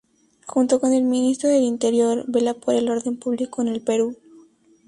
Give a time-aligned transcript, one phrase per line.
[0.47, 4.17] Junto con el Ministro del Interior, vela por el orden público en el Perú.